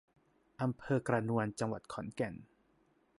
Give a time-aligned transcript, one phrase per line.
[0.61, 2.33] อำเภอกระนวน จังหวัดขอนแก่น